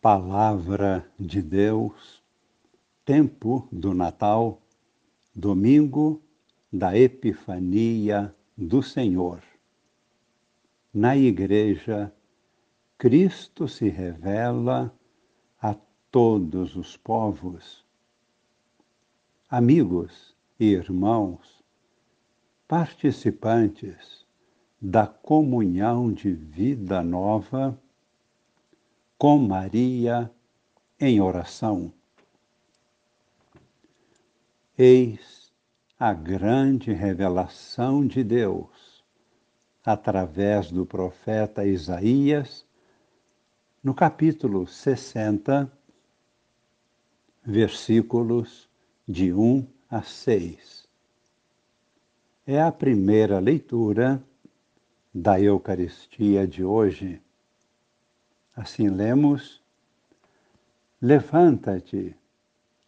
[0.00, 2.22] Palavra de Deus,
[3.04, 4.62] tempo do Natal,
[5.34, 6.22] domingo
[6.72, 9.42] da Epifania do Senhor.
[10.94, 12.14] Na Igreja,
[12.96, 14.96] Cristo se revela
[15.60, 15.74] a
[16.12, 17.84] todos os povos.
[19.50, 21.60] Amigos e irmãos,
[22.68, 24.24] participantes
[24.80, 27.76] da comunhão de vida nova,
[29.18, 30.30] com Maria
[31.00, 31.92] em oração.
[34.78, 35.52] Eis
[35.98, 39.02] a grande revelação de Deus
[39.84, 42.64] através do profeta Isaías,
[43.82, 45.72] no capítulo 60,
[47.44, 48.68] versículos
[49.06, 50.86] de 1 a 6.
[52.46, 54.22] É a primeira leitura
[55.12, 57.20] da Eucaristia de hoje
[58.58, 59.62] Assim lemos:
[61.00, 62.16] Levanta-te,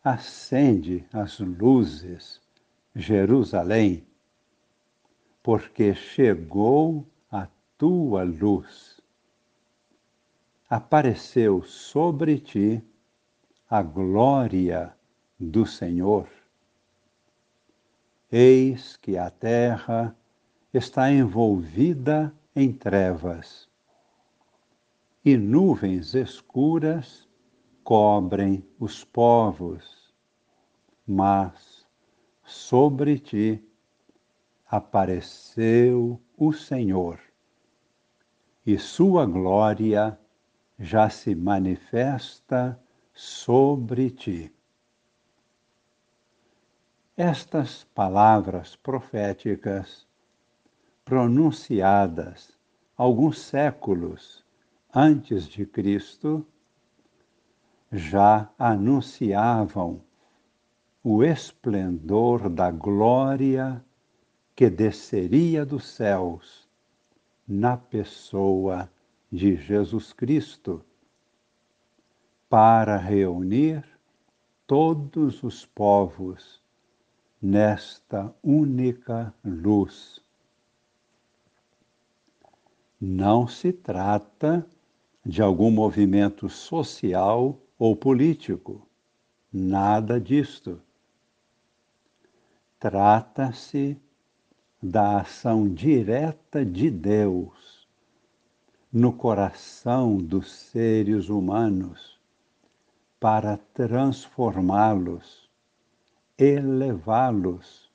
[0.02, 2.40] acende as luzes,
[2.92, 4.04] Jerusalém,
[5.44, 7.46] porque chegou a
[7.78, 9.00] tua luz.
[10.68, 12.82] Apareceu sobre ti
[13.68, 14.92] a glória
[15.38, 16.28] do Senhor.
[18.28, 20.16] Eis que a terra
[20.74, 23.69] está envolvida em trevas
[25.24, 27.28] e nuvens escuras
[27.84, 30.14] cobrem os povos,
[31.06, 31.86] mas
[32.44, 33.62] sobre ti
[34.66, 37.20] apareceu o Senhor,
[38.64, 40.18] e sua glória
[40.78, 42.80] já se manifesta
[43.12, 44.52] sobre ti.
[47.16, 50.06] Estas palavras proféticas,
[51.04, 52.56] pronunciadas
[52.96, 54.42] alguns séculos
[54.94, 56.46] antes de Cristo
[57.92, 60.00] já anunciavam
[61.02, 63.84] o esplendor da glória
[64.54, 66.68] que desceria dos céus
[67.46, 68.90] na pessoa
[69.30, 70.84] de Jesus Cristo
[72.48, 73.84] para reunir
[74.66, 76.60] todos os povos
[77.40, 80.22] nesta única luz.
[83.00, 84.79] Não se trata de
[85.42, 88.86] algum movimento social ou político.
[89.52, 90.80] Nada disto.
[92.78, 94.00] Trata-se
[94.82, 97.86] da ação direta de Deus
[98.92, 102.18] no coração dos seres humanos
[103.20, 105.48] para transformá-los,
[106.38, 107.90] elevá-los,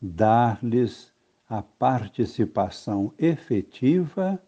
[0.00, 1.12] dar-lhes
[1.48, 4.42] a participação efetiva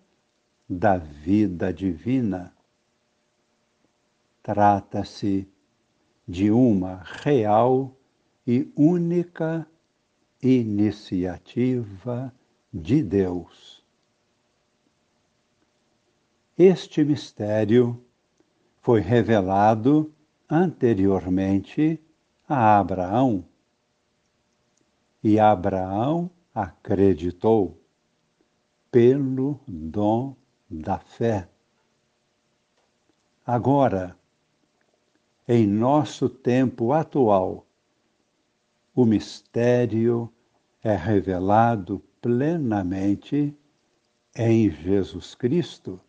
[0.68, 2.54] da vida divina.
[4.42, 5.48] Trata-se
[6.26, 7.96] de uma real
[8.46, 9.66] e única
[10.42, 12.34] iniciativa
[12.72, 13.84] de Deus.
[16.56, 18.02] Este mistério
[18.80, 20.14] foi revelado
[20.48, 22.00] anteriormente
[22.48, 23.44] a Abraão.
[25.22, 27.80] E Abraão acreditou
[28.90, 30.36] pelo dom
[30.70, 31.48] da fé.
[33.46, 34.16] Agora,
[35.46, 37.66] em nosso tempo atual,
[38.94, 40.32] o mistério
[40.82, 43.54] é revelado plenamente
[44.34, 46.00] em Jesus Cristo,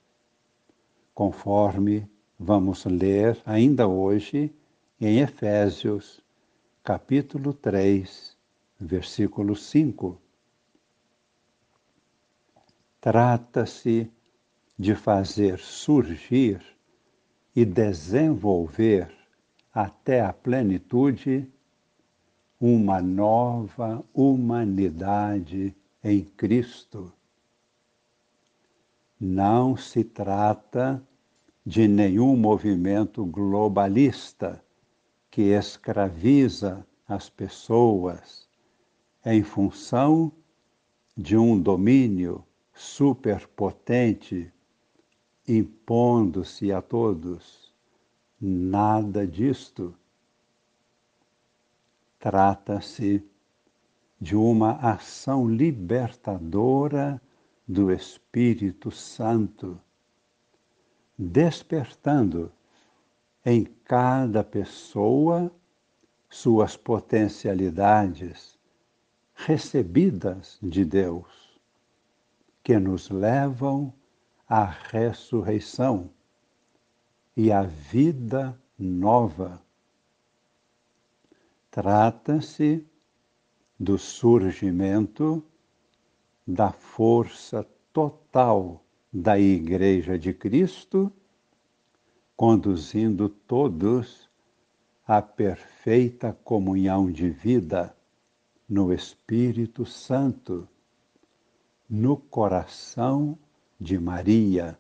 [1.14, 4.54] conforme vamos ler ainda hoje
[5.00, 6.22] em Efésios,
[6.84, 8.38] capítulo 3,
[8.80, 10.18] versículo 5.
[13.02, 14.10] Trata-se
[14.78, 16.62] de fazer surgir
[17.56, 19.10] e desenvolver
[19.74, 21.50] até a plenitude
[22.60, 27.12] uma nova humanidade em Cristo.
[29.20, 31.02] Não se trata
[31.66, 34.64] de nenhum movimento globalista
[35.32, 38.48] que escraviza as pessoas
[39.26, 40.32] em função
[41.18, 42.44] de um domínio
[42.74, 44.52] superpotente
[45.48, 47.74] impondo-se a todos.
[48.40, 49.96] Nada disto.
[52.20, 53.24] Trata-se
[54.20, 57.22] de uma ação libertadora
[57.68, 59.80] do Espírito Santo,
[61.18, 62.52] despertando
[63.46, 65.52] em cada pessoa
[66.30, 68.58] suas potencialidades
[69.36, 71.60] recebidas de Deus,
[72.64, 74.05] que nos levam a
[74.48, 76.10] ressurreição,
[77.36, 79.62] e a vida nova.
[81.70, 82.86] Trata-se
[83.78, 85.44] do surgimento
[86.48, 91.12] da força total da Igreja de Cristo,
[92.36, 94.30] conduzindo todos
[95.08, 97.96] à perfeita comunhão de vida
[98.68, 100.68] no Espírito Santo,
[101.90, 103.38] no coração
[103.80, 104.80] de Maria,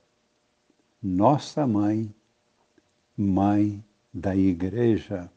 [1.02, 2.14] nossa mãe,
[3.18, 3.84] mãe
[4.14, 5.30] da Igreja.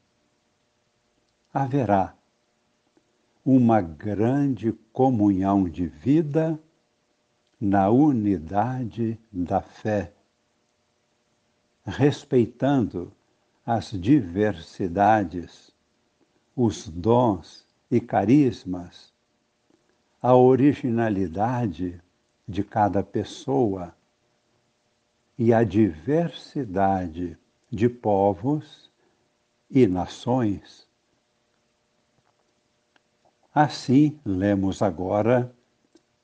[1.52, 2.14] Haverá
[3.44, 6.58] uma grande comunhão de vida
[7.60, 10.12] na unidade da fé,
[11.84, 13.12] respeitando
[13.66, 15.72] as diversidades,
[16.55, 19.12] os dons e carismas,
[20.22, 22.00] a originalidade
[22.48, 23.94] de cada pessoa
[25.36, 27.38] e a diversidade
[27.70, 28.90] de povos
[29.70, 30.88] e nações.
[33.54, 35.54] Assim, lemos agora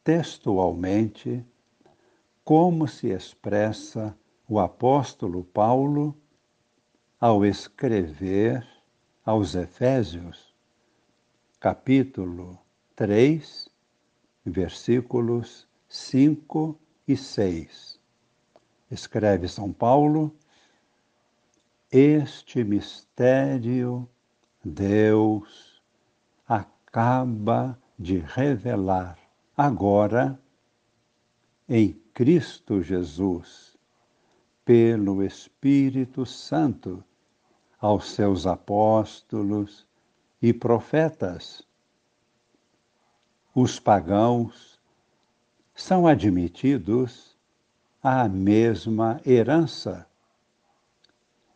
[0.02, 1.44] textualmente
[2.42, 4.16] como se expressa
[4.48, 6.16] o apóstolo Paulo
[7.20, 8.66] ao escrever
[9.24, 10.54] aos Efésios,
[11.58, 12.58] capítulo
[12.94, 13.70] 3,
[14.44, 16.76] versículos 5
[17.06, 18.00] e 6.
[18.90, 20.34] Escreve São Paulo:
[21.88, 24.08] Este mistério
[24.64, 25.80] Deus
[26.48, 29.16] acaba de revelar
[29.56, 30.36] agora
[31.68, 33.78] em Cristo Jesus,
[34.64, 37.04] pelo Espírito Santo,
[37.78, 39.86] aos seus apóstolos
[40.42, 41.64] e profetas.
[43.54, 44.73] Os pagãos
[45.74, 47.36] são admitidos
[48.02, 50.06] à mesma herança.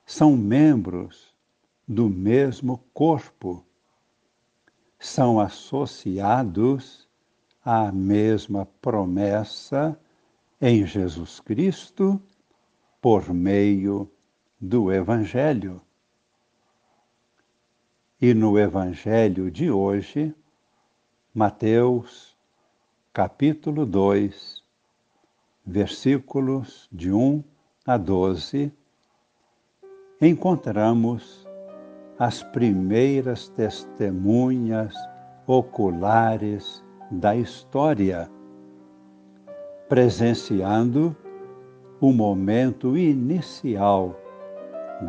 [0.04, 1.32] São membros
[1.86, 3.64] do mesmo corpo.
[4.98, 7.08] São associados
[7.64, 9.98] a mesma promessa
[10.60, 12.20] em Jesus Cristo
[13.00, 14.10] por meio
[14.60, 15.80] do Evangelho.
[18.20, 20.34] E no Evangelho de hoje,
[21.32, 22.37] Mateus,
[23.18, 24.62] capítulo 2,
[25.66, 27.42] versículos de 1
[27.84, 28.72] a 12,
[30.20, 31.44] encontramos
[32.16, 34.94] as primeiras testemunhas
[35.48, 38.30] oculares da história,
[39.88, 41.16] presenciando
[42.00, 44.14] o momento inicial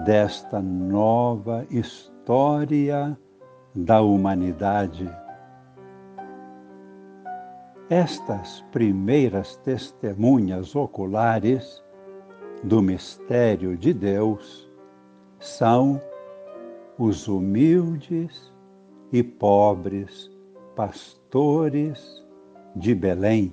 [0.03, 3.15] desta nova história
[3.75, 5.07] da humanidade.
[7.89, 11.83] Estas primeiras testemunhas oculares
[12.63, 14.69] do mistério de Deus
[15.39, 15.99] são
[16.99, 18.53] os humildes
[19.11, 20.29] e pobres
[20.75, 22.23] pastores
[22.75, 23.51] de Belém,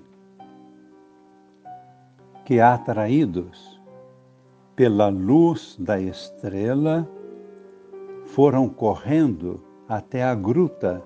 [2.45, 3.81] que atraídos
[4.75, 7.09] pela luz da estrela,
[8.27, 11.03] foram correndo até a gruta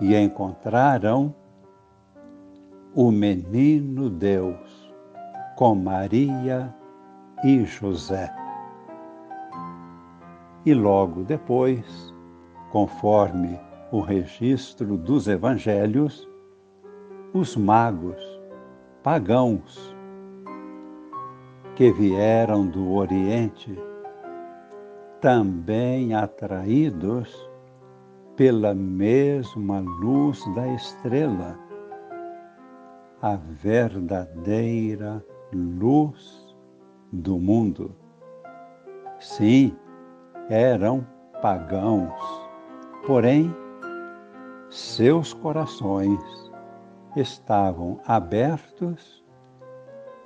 [0.00, 1.32] e encontraram
[2.94, 4.92] o menino Deus
[5.56, 6.74] com Maria
[7.42, 8.30] e José.
[10.66, 12.14] E logo depois,
[12.70, 13.58] conforme
[13.90, 16.28] o registro dos evangelhos,
[17.32, 18.20] os magos,
[19.02, 19.96] pagãos,
[21.74, 23.74] que vieram do Oriente,
[25.22, 27.50] também atraídos
[28.36, 31.58] pela mesma luz da estrela,
[33.22, 36.56] a verdadeira luz
[37.12, 37.94] do mundo.
[39.20, 39.76] Sim,
[40.50, 41.06] eram
[41.40, 42.12] pagãos,
[43.06, 43.54] porém
[44.68, 46.20] seus corações
[47.16, 49.24] estavam abertos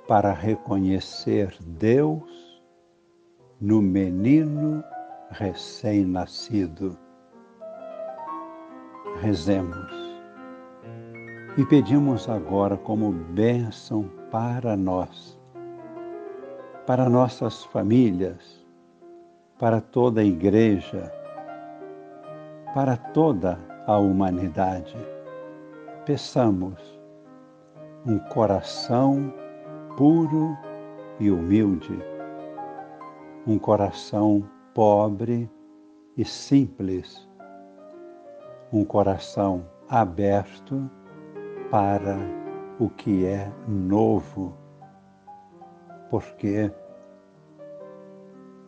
[0.07, 2.63] para reconhecer Deus
[3.61, 4.83] no menino
[5.29, 6.97] recém-nascido.
[9.19, 9.96] Rezemos
[11.57, 15.39] e pedimos agora como bênção para nós,
[16.85, 18.63] para nossas famílias,
[19.57, 21.11] para toda a igreja,
[22.75, 24.95] para toda a humanidade.
[26.05, 26.79] Peçamos
[28.05, 29.33] um coração
[29.97, 30.55] puro
[31.19, 31.99] e humilde,
[33.47, 35.49] um coração pobre
[36.15, 37.27] e simples,
[38.71, 40.87] um coração aberto
[41.69, 42.17] para
[42.79, 44.55] o que é novo,
[46.09, 46.71] porque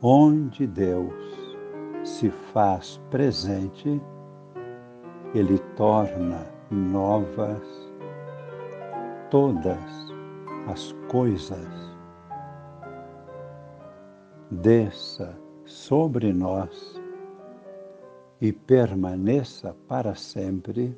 [0.01, 1.58] onde Deus
[2.03, 4.01] se faz presente,
[5.34, 7.89] Ele torna novas
[9.29, 10.13] todas
[10.68, 11.68] as coisas.
[14.51, 17.00] Desça sobre nós
[18.41, 20.98] e permaneça para sempre